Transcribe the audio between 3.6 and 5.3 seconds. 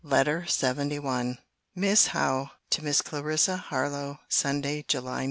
HARLOWE SUNDAY, JULY 9.